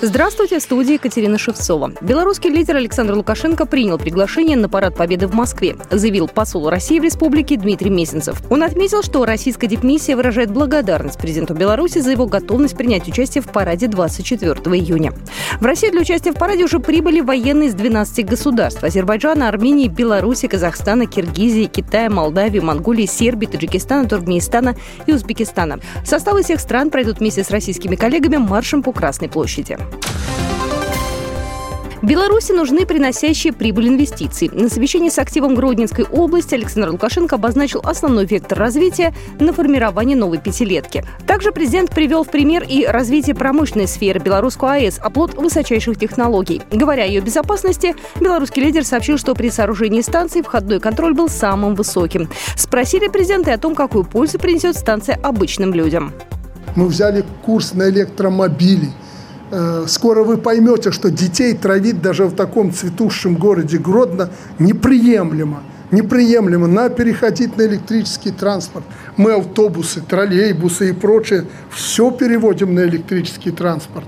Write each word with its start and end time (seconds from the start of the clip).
Здравствуйте, 0.00 0.60
в 0.60 0.62
студии 0.62 0.92
Екатерина 0.92 1.38
Шевцова. 1.38 1.92
Белорусский 2.00 2.50
лидер 2.50 2.76
Александр 2.76 3.14
Лукашенко 3.14 3.66
принял 3.66 3.98
приглашение 3.98 4.56
на 4.56 4.68
парад 4.68 4.94
Победы 4.94 5.26
в 5.26 5.34
Москве, 5.34 5.74
заявил 5.90 6.28
посол 6.28 6.70
России 6.70 7.00
в 7.00 7.02
республике 7.02 7.56
Дмитрий 7.56 7.90
Месенцев. 7.90 8.40
Он 8.48 8.62
отметил, 8.62 9.02
что 9.02 9.26
российская 9.26 9.66
дипмиссия 9.66 10.14
выражает 10.14 10.52
благодарность 10.52 11.18
президенту 11.18 11.54
Беларуси 11.54 11.98
за 11.98 12.12
его 12.12 12.26
готовность 12.26 12.76
принять 12.76 13.08
участие 13.08 13.42
в 13.42 13.48
параде 13.48 13.88
24 13.88 14.52
июня. 14.76 15.12
В 15.60 15.64
России 15.64 15.90
для 15.90 16.02
участия 16.02 16.30
в 16.30 16.36
параде 16.36 16.62
уже 16.62 16.78
прибыли 16.78 17.20
военные 17.20 17.68
из 17.68 17.74
12 17.74 18.24
государств– 18.24 18.84
Азербайджана, 18.84 19.48
Армении, 19.48 19.88
Беларуси, 19.88 20.46
Казахстана, 20.46 21.06
Киргизии, 21.06 21.64
Китая, 21.64 22.08
Молдавии, 22.08 22.60
Монголии, 22.60 23.06
Сербии, 23.06 23.46
Таджикистана, 23.46 24.08
Туркменистана 24.08 24.76
и 25.06 25.12
Узбекистана. 25.12 25.80
Составы 26.04 26.44
всех 26.44 26.60
стран 26.60 26.90
пройдут 26.90 27.18
вместе 27.18 27.42
с 27.42 27.50
российскими 27.50 27.96
коллегами 27.96 28.36
маршем 28.36 28.84
по 28.84 28.92
Красной 28.92 29.28
площади. 29.28 29.76
Беларуси 32.08 32.52
нужны 32.52 32.86
приносящие 32.86 33.52
прибыль 33.52 33.88
инвестиции. 33.88 34.48
На 34.50 34.70
совещании 34.70 35.10
с 35.10 35.18
активом 35.18 35.54
Гродненской 35.54 36.06
области 36.06 36.54
Александр 36.54 36.88
Лукашенко 36.88 37.34
обозначил 37.34 37.82
основной 37.84 38.24
вектор 38.24 38.58
развития 38.58 39.12
на 39.38 39.52
формирование 39.52 40.16
новой 40.16 40.38
пятилетки. 40.38 41.04
Также 41.26 41.52
президент 41.52 41.90
привел 41.90 42.24
в 42.24 42.30
пример 42.30 42.64
и 42.66 42.86
развитие 42.86 43.36
промышленной 43.36 43.86
сферы 43.86 44.20
Белорусскую 44.20 44.72
АЭС, 44.72 45.00
оплот 45.02 45.34
высочайших 45.34 45.98
технологий. 45.98 46.62
Говоря 46.72 47.02
о 47.02 47.06
ее 47.06 47.20
безопасности, 47.20 47.94
белорусский 48.18 48.62
лидер 48.62 48.86
сообщил, 48.86 49.18
что 49.18 49.34
при 49.34 49.50
сооружении 49.50 50.00
станции 50.00 50.40
входной 50.40 50.80
контроль 50.80 51.12
был 51.12 51.28
самым 51.28 51.74
высоким. 51.74 52.30
Спросили 52.56 53.08
президента 53.08 53.52
о 53.52 53.58
том, 53.58 53.74
какую 53.74 54.04
пользу 54.04 54.38
принесет 54.38 54.78
станция 54.78 55.16
обычным 55.22 55.74
людям. 55.74 56.14
Мы 56.74 56.86
взяли 56.86 57.22
курс 57.44 57.74
на 57.74 57.90
электромобили– 57.90 58.88
скоро 59.86 60.24
вы 60.24 60.36
поймете, 60.36 60.92
что 60.92 61.10
детей 61.10 61.54
травить 61.54 62.02
даже 62.02 62.26
в 62.26 62.34
таком 62.34 62.72
цветущем 62.72 63.36
городе 63.36 63.78
Гродно 63.78 64.30
неприемлемо. 64.58 65.62
Неприемлемо. 65.90 66.66
Надо 66.66 66.94
переходить 66.94 67.56
на 67.56 67.62
электрический 67.62 68.30
транспорт. 68.30 68.84
Мы 69.16 69.32
автобусы, 69.32 70.02
троллейбусы 70.02 70.90
и 70.90 70.92
прочее 70.92 71.46
все 71.70 72.10
переводим 72.10 72.74
на 72.74 72.80
электрический 72.80 73.50
транспорт. 73.50 74.06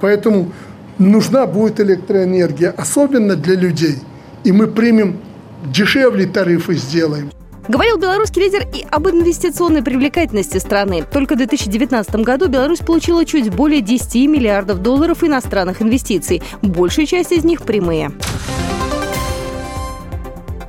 Поэтому 0.00 0.50
нужна 0.98 1.46
будет 1.46 1.78
электроэнергия, 1.78 2.74
особенно 2.76 3.36
для 3.36 3.54
людей. 3.54 3.98
И 4.42 4.50
мы 4.50 4.66
примем 4.66 5.18
дешевле 5.64 6.26
тарифы 6.26 6.74
сделаем. 6.74 7.30
Говорил 7.70 7.98
белорусский 7.98 8.42
лидер 8.42 8.66
и 8.74 8.84
об 8.90 9.06
инвестиционной 9.06 9.80
привлекательности 9.80 10.58
страны. 10.58 11.04
Только 11.08 11.34
в 11.34 11.38
2019 11.38 12.16
году 12.16 12.48
Беларусь 12.48 12.80
получила 12.80 13.24
чуть 13.24 13.54
более 13.54 13.80
10 13.80 14.28
миллиардов 14.28 14.82
долларов 14.82 15.22
иностранных 15.22 15.80
инвестиций. 15.80 16.42
Большая 16.62 17.06
часть 17.06 17.30
из 17.30 17.44
них 17.44 17.62
прямые. 17.62 18.10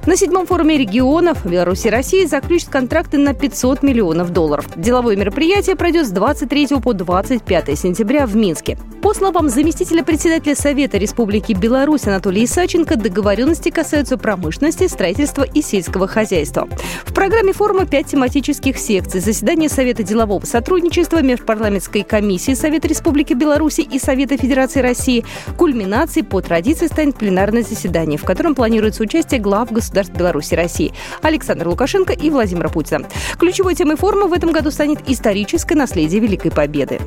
На 0.07 0.16
седьмом 0.17 0.47
форуме 0.47 0.80
регионов 0.80 1.45
Беларуси 1.45 1.85
и 1.85 1.91
России 1.91 2.25
заключат 2.25 2.69
контракты 2.69 3.19
на 3.19 3.35
500 3.35 3.83
миллионов 3.83 4.31
долларов. 4.31 4.66
Деловое 4.75 5.16
мероприятие 5.16 5.75
пройдет 5.75 6.07
с 6.07 6.09
23 6.09 6.69
по 6.81 6.94
25 6.94 7.77
сентября 7.77 8.25
в 8.25 8.35
Минске. 8.35 8.79
По 9.03 9.13
словам 9.13 9.49
заместителя 9.49 10.03
председателя 10.03 10.55
Совета 10.55 10.97
Республики 10.97 11.53
Беларусь 11.53 12.07
Анатолия 12.07 12.45
Исаченко, 12.45 12.95
договоренности 12.95 13.69
касаются 13.69 14.17
промышленности, 14.17 14.88
строительства 14.88 15.44
и 15.44 15.61
сельского 15.61 16.07
хозяйства. 16.07 16.67
В 17.05 17.13
программе 17.13 17.53
форума 17.53 17.85
пять 17.85 18.07
тематических 18.07 18.77
секций. 18.77 19.19
Заседание 19.19 19.69
Совета 19.69 20.02
делового 20.02 20.45
сотрудничества, 20.45 21.22
Межпарламентской 21.22 22.03
комиссии 22.03 22.53
Совета 22.53 22.88
Республики 22.88 23.33
Беларусь 23.33 23.79
и 23.79 23.99
Совета 23.99 24.38
Федерации 24.38 24.81
России. 24.81 25.25
Кульминацией 25.57 26.25
по 26.25 26.41
традиции 26.41 26.88
станет 26.88 27.16
пленарное 27.16 27.63
заседание, 27.63 28.17
в 28.17 28.23
котором 28.23 28.56
планируется 28.56 29.03
участие 29.03 29.40
глав 29.40 29.72
государства 29.72 29.91
государств 29.91 30.16
Беларуси 30.16 30.53
и 30.53 30.57
России 30.57 30.94
Александр 31.22 31.68
Лукашенко 31.68 32.13
и 32.13 32.29
Владимира 32.29 32.69
Путина. 32.69 33.07
Ключевой 33.38 33.75
темой 33.75 33.97
форума 33.97 34.28
в 34.28 34.34
этом 34.34 34.52
году 34.52 34.72
станет 34.72 35.00
историческое 35.07 35.75
наследие 35.75 36.22
Великой 36.22 36.52
Победы. 36.52 37.00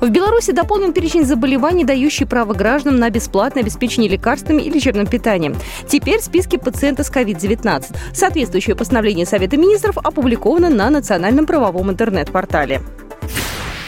В 0.00 0.10
Беларуси 0.10 0.52
дополнен 0.52 0.92
перечень 0.92 1.24
заболеваний, 1.24 1.84
дающий 1.84 2.24
право 2.24 2.54
гражданам 2.54 3.00
на 3.00 3.10
бесплатное 3.10 3.64
обеспечение 3.64 4.08
лекарствами 4.08 4.62
и 4.62 4.70
лечебным 4.70 5.08
питанием. 5.08 5.56
Теперь 5.88 6.20
в 6.20 6.24
списке 6.24 6.56
пациента 6.56 7.02
с 7.02 7.10
COVID-19. 7.10 7.96
Соответствующее 8.14 8.76
постановление 8.76 9.26
Совета 9.26 9.56
министров 9.56 9.98
опубликовано 9.98 10.70
на 10.70 10.88
национальном 10.88 11.46
правовом 11.46 11.90
интернет-портале. 11.90 12.80